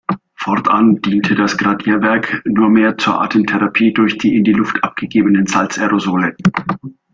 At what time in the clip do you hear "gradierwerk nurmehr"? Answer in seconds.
1.59-2.97